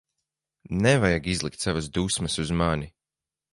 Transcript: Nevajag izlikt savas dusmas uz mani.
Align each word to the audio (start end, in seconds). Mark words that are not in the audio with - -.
Nevajag 0.83 1.25
izlikt 1.33 1.61
savas 1.65 1.87
dusmas 1.97 2.35
uz 2.45 2.51
mani. 2.63 2.89